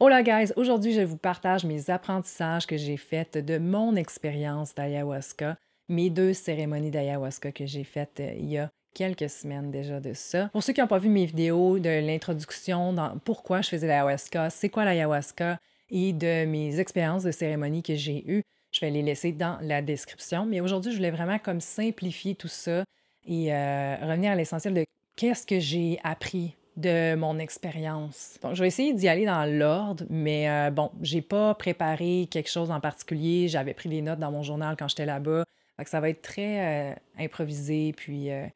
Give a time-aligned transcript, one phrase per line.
[0.00, 5.56] Hola guys, aujourd'hui je vous partage mes apprentissages que j'ai faits de mon expérience d'ayahuasca,
[5.88, 10.12] mes deux cérémonies d'ayahuasca que j'ai faites euh, il y a quelques semaines déjà de
[10.14, 10.50] ça.
[10.52, 14.50] Pour ceux qui n'ont pas vu mes vidéos de l'introduction dans pourquoi je faisais l'ayahuasca,
[14.50, 15.58] c'est quoi l'ayahuasca
[15.90, 19.82] et de mes expériences de cérémonie que j'ai eues, je vais les laisser dans la
[19.82, 20.46] description.
[20.46, 22.84] Mais aujourd'hui, je voulais vraiment comme simplifier tout ça
[23.26, 24.84] et euh, revenir à l'essentiel de
[25.16, 28.38] qu'est-ce que j'ai appris de mon expérience.
[28.40, 32.48] Donc, je vais essayer d'y aller dans l'ordre, mais euh, bon, j'ai pas préparé quelque
[32.48, 33.48] chose en particulier.
[33.48, 35.44] J'avais pris des notes dans mon journal quand j'étais là-bas.
[35.84, 38.46] Ça va être très euh, improvisé, puis, euh,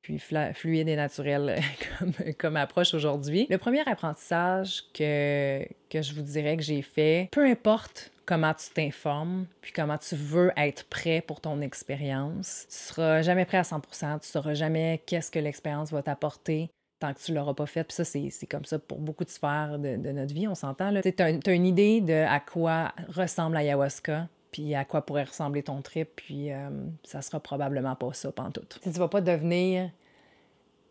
[0.00, 1.60] puis fluide et naturel
[1.98, 3.46] comme, comme approche aujourd'hui.
[3.50, 8.70] Le premier apprentissage que, que je vous dirais que j'ai fait, peu importe comment tu
[8.70, 12.66] t'informes, puis comment tu veux être prêt pour ton expérience.
[12.68, 16.70] Tu seras jamais prêt à 100%, tu sauras jamais qu'est-ce que l'expérience va t'apporter
[17.02, 17.82] tant que tu l'auras pas fait.
[17.82, 20.92] Puis ça, c'est comme ça pour beaucoup de sphères de, notre vie, on s'entend.
[21.02, 25.82] Tu as, une idée de à quoi ressemble l'ayahuasca, puis à quoi pourrait ressembler ton
[25.82, 26.68] trip, puis euh,
[27.02, 28.78] ça sera probablement pas ça, pantoute.
[28.82, 29.90] Tu vas pas devenir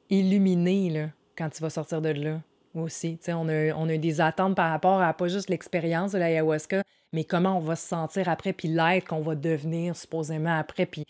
[0.10, 2.42] illuminé là, quand tu vas sortir de là
[2.76, 3.18] aussi.
[3.30, 7.24] on a, on a des attentes par rapport à pas juste l'expérience de l'ayahuasca, mais
[7.24, 11.06] comment on va se sentir après, puis l'être qu'on va devenir supposément après, puis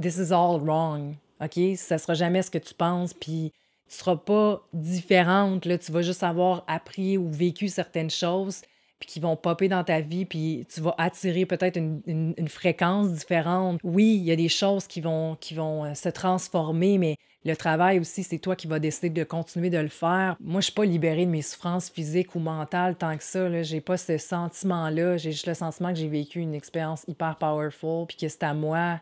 [0.00, 1.58] this is all wrong, OK?
[1.76, 3.52] Ça sera jamais ce que tu penses, puis
[3.88, 8.62] tu seras pas différente, là, tu vas juste avoir appris ou vécu certaines choses
[8.98, 13.78] puis qui vont popper dans ta vie, puis tu vas attirer peut-être une, fréquence différente.
[13.84, 17.54] Oui, il y a des choses qui vont, qui vont euh, se transformer, mais le
[17.54, 20.36] travail aussi, c'est toi qui vas décider de continuer de le faire.
[20.40, 23.62] Moi, je suis pas libérée de mes souffrances physiques ou mentales tant que ça.
[23.62, 25.16] Je n'ai pas ce sentiment-là.
[25.16, 28.54] J'ai juste le sentiment que j'ai vécu une expérience hyper powerful, puis que c'est à
[28.54, 29.00] moi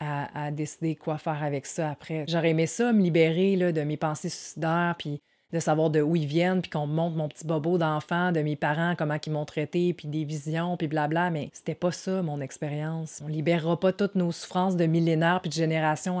[0.00, 2.24] à, décider quoi faire avec ça après.
[2.28, 6.26] J'aurais aimé ça, me libérer de mes pensées suicidaires, puis de savoir de où ils
[6.26, 9.44] viennent, puis qu'on me montre mon petit bobo d'enfant, de mes parents, comment ils m'ont
[9.44, 13.22] traité, puis des visions, puis blabla, mais c'était pas ça, mon expérience.
[13.24, 16.18] On libérera pas toutes nos souffrances de millénaires puis de générations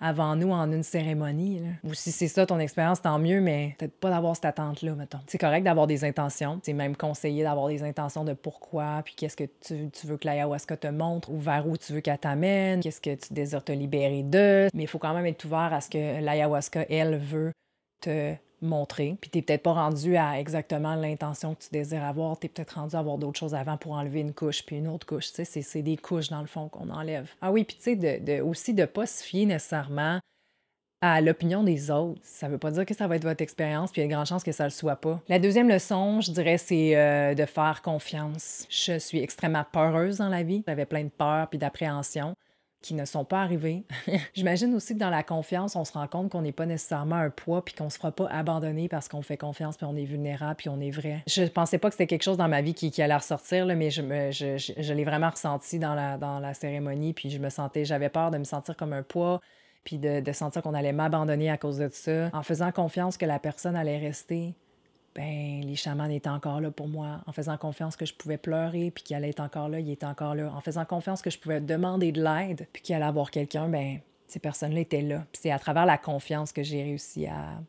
[0.00, 1.62] avant nous en une cérémonie.
[1.82, 5.18] Ou si c'est ça ton expérience, tant mieux, mais peut-être pas d'avoir cette attente-là, mettons.
[5.26, 9.36] C'est correct d'avoir des intentions, c'est même conseillé d'avoir des intentions de pourquoi, puis qu'est-ce
[9.36, 12.80] que tu, tu, veux que l'ayahuasca te montre, ou vers où tu veux qu'elle t'amène,
[12.80, 15.80] qu'est-ce que tu désires te libérer de, mais il faut quand même être ouvert à
[15.80, 17.52] ce que l'ayahuasca, elle, veut
[18.00, 19.16] te montrer.
[19.20, 22.38] Puis t'es peut-être pas rendu à exactement l'intention que tu désires avoir.
[22.38, 25.06] T'es peut-être rendu à avoir d'autres choses avant pour enlever une couche, puis une autre
[25.06, 25.32] couche.
[25.32, 27.30] Tu sais, c'est des couches dans le fond qu'on enlève.
[27.40, 30.20] Ah oui, puis tu sais, de, de, aussi de pas se fier nécessairement
[31.00, 32.20] à l'opinion des autres.
[32.24, 34.14] Ça veut pas dire que ça va être votre expérience, puis il y a de
[34.14, 35.20] grandes chances que ça le soit pas.
[35.28, 38.66] La deuxième leçon, je dirais, c'est euh, de faire confiance.
[38.68, 40.64] Je suis extrêmement peureuse dans la vie.
[40.66, 42.34] J'avais plein de peur puis d'appréhension
[42.80, 43.84] qui ne sont pas arrivés.
[44.34, 47.30] J'imagine aussi que dans la confiance, on se rend compte qu'on n'est pas nécessairement un
[47.30, 50.56] poids puis qu'on se fera pas abandonner parce qu'on fait confiance puis on est vulnérable
[50.56, 51.22] puis on est vrai.
[51.26, 53.90] Je pensais pas que c'était quelque chose dans ma vie qui, allait ressortir, là, mais
[53.90, 58.08] je, je, l'ai vraiment ressenti dans la, dans la cérémonie puis je me sentais, j'avais
[58.08, 59.40] peur de me sentir comme un poids
[59.84, 62.30] puis de, de sentir qu'on allait m'abandonner à cause de ça.
[62.32, 64.54] En faisant confiance que la personne allait rester,
[65.18, 68.92] ben, les chamans étaient encore là pour moi, en faisant confiance que je pouvais pleurer,
[68.92, 71.40] puis qu'il allait être encore là, il était encore là, en faisant confiance que je
[71.40, 75.26] pouvais demander de l'aide, puis qu'il allait avoir quelqu'un, ben, ces personnes-là étaient là.
[75.32, 77.60] c'est à travers la confiance que j'ai réussi à,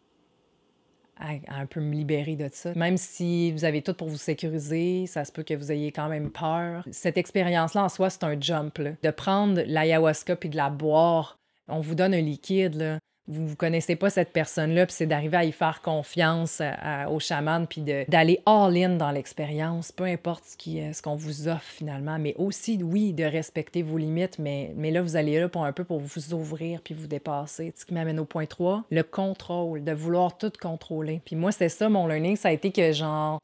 [1.18, 2.76] à, un peu me libérer de ça.
[2.76, 6.08] Même si vous avez tout pour vous sécuriser, ça se peut que vous ayez quand
[6.08, 6.86] même peur.
[6.92, 8.80] Cette expérience-là, en soi, c'est un jump.
[8.80, 13.00] De prendre l'ayahuasca puis de la boire, on vous donne un liquide, là
[13.30, 16.62] vous ne connaissez pas cette personne-là, puis c'est d'arriver à y faire confiance
[17.10, 20.58] au chaman, puis d'aller all-in dans l'expérience, peu importe ce
[20.94, 25.02] ce qu'on vous offre finalement, mais aussi, oui, de respecter vos limites, mais, mais là,
[25.02, 27.72] vous allez là pour un peu pour vous ouvrir puis vous dépasser.
[27.76, 31.22] Ce qui m'amène au point 3, le contrôle, de vouloir tout contrôler.
[31.24, 33.40] Puis moi, c'était ça, mon learning, ça a été que genre,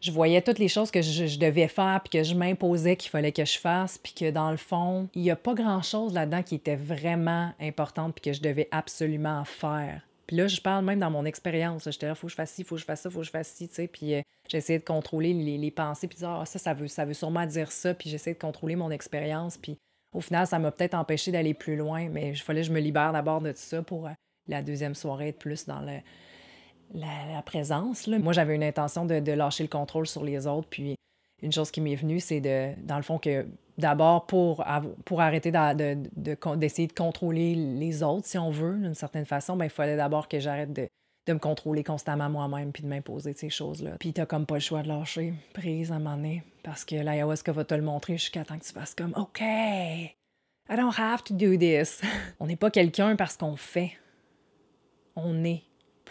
[0.00, 3.32] je voyais toutes les choses que je, devais faire, puis que je m'imposais qu'il fallait
[3.32, 6.54] que je fasse, puis que dans le fond, il n'y a pas grand-chose là-dedans qui
[6.54, 10.02] était vraiment importante, puis que je devais absolument faire.
[10.26, 11.88] Puis là, je parle même dans mon expérience.
[11.88, 13.30] J'étais là, faut que je fasse ci, faut que je fasse ça, faut que je
[13.30, 13.86] fasse ci, tu sais.
[13.86, 17.14] Puis euh, j'essayais de contrôler les, pensées, puis dire, ah, ça, ça veut, ça veut
[17.14, 17.94] sûrement dire ça.
[17.94, 19.56] Puis j'essayais de contrôler mon expérience.
[19.56, 19.78] Puis
[20.12, 22.80] au final, ça m'a peut-être empêché d'aller plus loin, mais il fallait que je me
[22.80, 24.12] libère d'abord de tout ça pour euh,
[24.48, 26.00] la deuxième soirée être plus dans le,
[26.94, 28.06] la, présence.
[28.06, 28.18] Là.
[28.18, 30.68] Moi, j'avais une intention de, de, lâcher le contrôle sur les autres.
[30.68, 30.96] Puis
[31.42, 33.46] une chose qui m'est venue, c'est de, dans le fond, que
[33.78, 34.64] d'abord, pour,
[35.04, 39.66] pour arrêter d'essayer de, de, contrôler les autres, si on veut, d'une certaine façon, ben,
[39.66, 40.88] il fallait d'abord que j'arrête de,
[41.26, 43.96] de me contrôler constamment moi-même puis de m'imposer ces choses-là.
[43.98, 46.94] Puis t'as comme pas le choix de lâcher prise à un moment donné parce que
[46.94, 49.40] l'ayahuasca va te le montrer jusqu'à temps que tu fasses comme OK,
[50.68, 52.00] I don't have to do this.
[52.40, 53.92] on n'est pas quelqu'un parce qu'on fait.
[55.16, 55.62] On est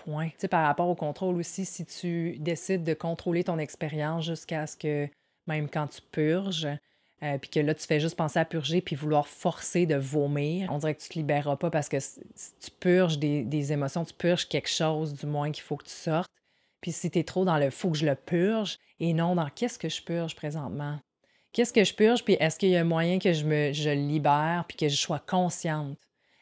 [0.03, 0.29] point.
[0.29, 4.67] Tu sais, par rapport au contrôle aussi, si tu décides de contrôler ton expérience jusqu'à
[4.67, 5.07] ce que,
[5.47, 6.67] même quand tu purges,
[7.23, 10.71] euh, puis que là, tu fais juste penser à purger puis vouloir forcer de vomir,
[10.71, 14.47] on dirait que tu te libéreras pas parce que tu purges des, émotions, tu purges
[14.47, 16.29] quelque chose du moins qu'il faut que tu sortes.
[16.81, 19.49] Puis si tu es trop dans le faut que je le purge et non dans
[19.49, 20.99] qu'est-ce que je purge présentement.
[21.53, 23.89] Qu'est-ce que je purge, puis est-ce qu'il y a un moyen que je me je
[23.89, 25.97] libère, puis que je sois consciente?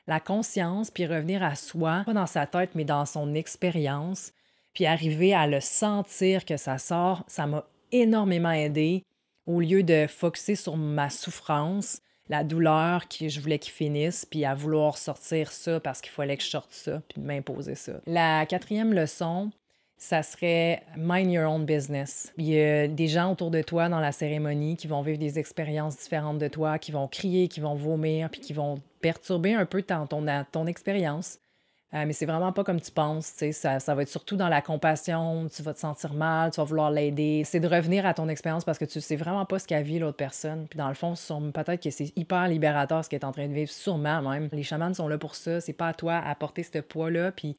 [0.08, 4.34] La conscience, puis revenir à soi, pas dans sa tête, mais dans son expérience,
[4.74, 9.04] puis arriver à le sentir que ça sort, ça m'a énormément aidé
[9.46, 14.46] au lieu de focuser sur ma souffrance, la douleur que je voulais qu'il finisse, puis
[14.46, 17.94] à vouloir sortir ça parce qu'il fallait que je sorte ça, puis m'imposer ça.
[18.06, 19.52] La quatrième leçon,
[19.98, 22.34] ça serait mind your own business.
[22.38, 25.40] Il y a des gens autour de toi dans la cérémonie qui vont vivre des
[25.40, 29.66] expériences différentes de toi, qui vont crier, qui vont vomir, puis qui vont perturber un
[29.66, 31.40] peu ton, ton, ton expérience.
[31.94, 34.64] Euh, mais c'est vraiment pas comme tu penses, ça, ça va être surtout dans la
[34.64, 37.44] compassion, tu vas te sentir mal, tu vas vouloir l'aider.
[37.46, 40.00] C'est de revenir à ton expérience parce que tu sais vraiment pas ce qu'a vu
[40.00, 40.66] l'autre personne.
[40.68, 41.14] Puis dans le fond,
[41.54, 44.50] peut-être que c'est hyper libérateur ce qu'elle est en train de vivre, sûrement même.
[44.52, 47.58] Les chamans sont là pour ça, c'est pas à toi à porter ce poids-là, puis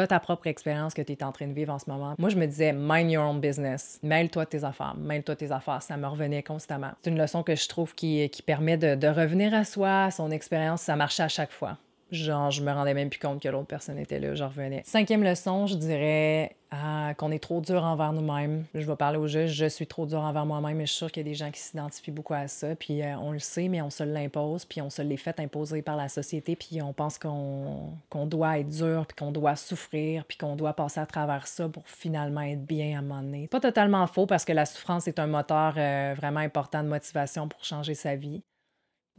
[0.00, 2.14] as ta propre expérience que tu es en train de vivre en ce moment.
[2.18, 3.98] Moi, je me disais, mind your own business.
[4.02, 4.94] Mêle-toi de tes affaires.
[4.96, 5.82] Mêle-toi de tes affaires.
[5.82, 6.92] Ça me revenait constamment.
[7.02, 10.10] C'est une leçon que je trouve qui, qui permet de, de revenir à soi, à
[10.10, 10.82] son expérience.
[10.82, 11.78] Ça marchait à chaque fois.
[12.14, 14.82] Genre, je me rendais même plus compte que l'autre personne était là, j'en revenais.
[14.84, 18.64] Cinquième leçon, je dirais ah, qu'on est trop dur envers nous-mêmes.
[18.74, 21.12] Je vais parler au juge, je suis trop dur envers moi-même, mais je suis sûre
[21.12, 22.74] qu'il y a des gens qui s'identifient beaucoup à ça.
[22.74, 25.82] Puis euh, on le sait, mais on se l'impose, puis on se l'est fait imposer
[25.82, 30.36] par la société, puis on pense qu'on doit être dur, puis qu'on doit souffrir, puis
[30.36, 33.48] qu'on doit passer à travers ça pour finalement être bien à un moment donné.
[33.48, 37.48] Pas totalement faux parce que la souffrance est un moteur euh, vraiment important de motivation
[37.48, 38.42] pour changer sa vie.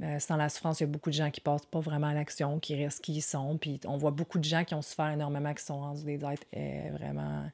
[0.02, 2.14] Euh, sans la souffrance, il y a beaucoup de gens qui passent pas vraiment à
[2.14, 3.58] l'action, qui restent qui ils sont.
[3.58, 6.46] Puis on voit beaucoup de gens qui ont souffert énormément, qui sont rendus des êtres
[6.56, 7.50] euh, vraiment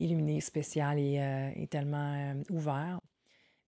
[0.00, 3.00] illuminés, spéciaux et, euh, tellement ouverts.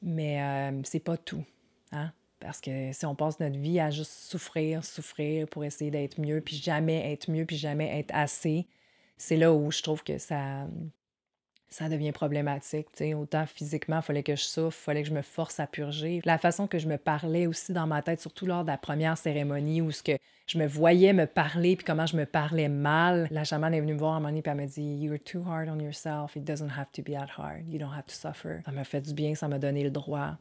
[0.03, 1.44] Mais c'est pas tout.
[1.93, 2.12] Hein?
[2.41, 6.41] Parce que si on passe notre vie à juste souffrir, souffrir pour essayer d'être mieux,
[6.41, 8.69] puis jamais être mieux, puis jamais être assez,
[9.17, 10.69] c'est là où je trouve que ça,
[11.70, 12.87] ça devient problématique.
[13.17, 16.20] Autant physiquement, il fallait que je souffre, il fallait que je me force à purger.
[16.25, 19.19] La façon que je me parlais aussi dans ma tête, surtout lors de la première
[19.19, 20.12] cérémonie où ce que
[20.47, 23.29] je me voyais me parler puis comment je me parlais mal.
[23.31, 25.43] La chamane est venue me voir à un moment donné elle m'a dit You're too
[25.47, 26.37] hard on yourself.
[26.37, 27.69] It doesn't have to be that hard.
[27.69, 28.62] You don't have to suffer.
[28.65, 30.37] Ça m'a fait du bien, ça m'a donné le droit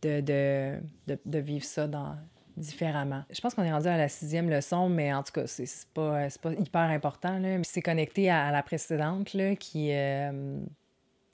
[0.00, 0.78] de, de,
[1.26, 2.16] de vivre ça dans,
[2.56, 3.24] différemment.
[3.30, 6.28] Je pense qu'on est rendu à la sixième leçon, mais en tout cas, c'est pas,
[6.42, 7.40] pas hyper important.
[7.62, 10.58] C'est connecté à, la précédente là, qui, euh,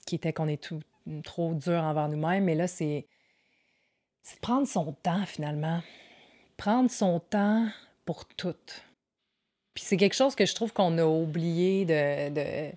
[0.05, 0.81] qui était qu'on est tout,
[1.23, 2.45] trop dur envers nous-mêmes.
[2.45, 3.05] Mais là, c'est
[4.41, 5.81] prendre son temps finalement.
[6.57, 7.67] Prendre son temps
[8.05, 8.55] pour tout.
[9.73, 12.71] Puis c'est quelque chose que je trouve qu'on a oublié de de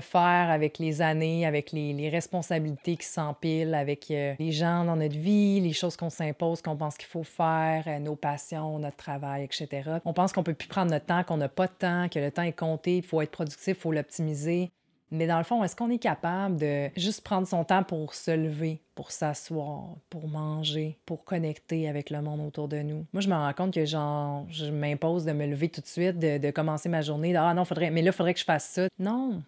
[0.00, 5.16] faire avec les années, avec les, responsabilités qui s'empilent, avec euh, les gens dans notre
[5.16, 9.44] vie, les choses qu'on s'impose, qu'on pense qu'il faut faire, euh, nos passions, notre travail,
[9.44, 9.98] etc.
[10.04, 12.30] On pense qu'on peut plus prendre notre temps, qu'on n'a pas de temps, que le
[12.30, 14.70] temps est compté, il faut être productif, il faut l'optimiser.
[15.12, 18.30] Mais dans le fond, est-ce qu'on est capable de juste prendre son temps pour se
[18.30, 23.04] lever, pour s'asseoir, pour manger, pour connecter avec le monde autour de nous?
[23.12, 26.18] Moi, je me rends compte que genre, je m'impose de me lever tout de suite,
[26.18, 27.36] de, de commencer ma journée.
[27.36, 28.88] ah non, faudrait, mais là, il faudrait que je fasse ça.
[28.98, 29.42] Non,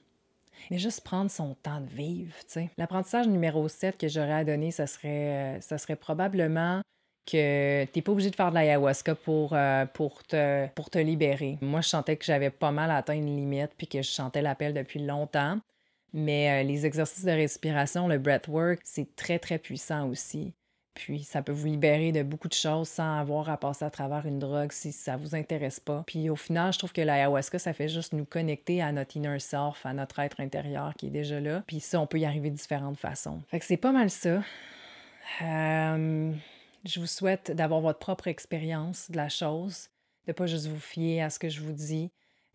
[0.70, 2.34] mais juste prendre son temps de vivre.
[2.76, 6.82] L'apprentissage numéro 7 que j'aurais à donner, ça serait, euh, ça serait probablement
[7.26, 10.98] que tu n'es pas obligé de faire de l'ayahuasca pour, euh, pour, te, pour te
[10.98, 11.58] libérer.
[11.62, 14.74] Moi, je sentais que j'avais pas mal atteint une limite puis que je sentais l'appel
[14.74, 15.58] depuis longtemps.
[16.12, 20.54] Mais euh, les exercices de respiration, le breathwork, c'est très, très puissant aussi.
[20.94, 24.26] Puis ça peut vous libérer de beaucoup de choses sans avoir à passer à travers
[24.26, 26.04] une drogue si ça vous intéresse pas.
[26.06, 29.40] Puis au final, je trouve que l'ayahuasca, ça fait juste nous connecter à notre inner
[29.40, 31.64] self, à notre être intérieur qui est déjà là.
[31.66, 33.42] Puis ça, on peut y arriver de différentes façons.
[33.48, 34.42] Fait que c'est pas mal ça.
[35.40, 39.88] Je vous souhaite d'avoir votre propre expérience de la chose,
[40.28, 42.10] de pas juste vous fier à ce que je vous dis,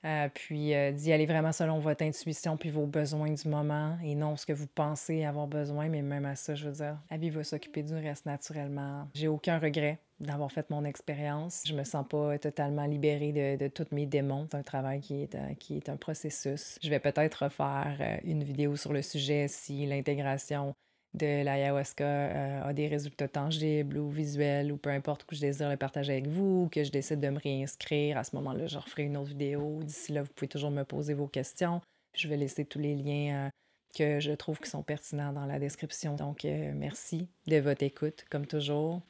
[0.05, 4.15] euh, puis euh, d'y aller vraiment selon votre intuition puis vos besoins du moment et
[4.15, 7.17] non ce que vous pensez avoir besoin, mais même à ça, je veux dire, la
[7.17, 9.07] vie va s'occuper du reste naturellement.
[9.13, 11.63] J'ai aucun regret d'avoir fait mon expérience.
[11.65, 14.47] Je me sens pas totalement libérée de, de tous mes démons.
[14.51, 16.77] C'est un travail qui est, euh, qui est un processus.
[16.81, 20.75] Je vais peut-être refaire une vidéo sur le sujet si l'intégration
[21.13, 25.69] de l'ayahuasca euh, a des résultats tangibles ou visuels ou peu importe que je désire
[25.69, 29.03] le partager avec vous, que je décide de me réinscrire, à ce moment-là, je referai
[29.03, 29.79] une autre vidéo.
[29.83, 31.81] D'ici là, vous pouvez toujours me poser vos questions.
[32.15, 33.49] Je vais laisser tous les liens euh,
[33.95, 36.15] que je trouve qui sont pertinents dans la description.
[36.15, 39.01] Donc, euh, merci de votre écoute, comme toujours.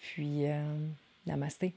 [0.00, 0.42] Puis,
[1.26, 1.76] namasté.